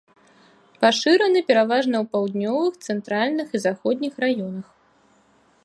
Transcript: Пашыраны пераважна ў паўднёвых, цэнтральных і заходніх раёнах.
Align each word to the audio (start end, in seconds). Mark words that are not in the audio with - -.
Пашыраны 0.85 1.39
пераважна 1.51 1.95
ў 2.03 2.05
паўднёвых, 2.15 2.73
цэнтральных 2.87 3.47
і 3.59 3.61
заходніх 3.67 4.13
раёнах. 4.25 4.67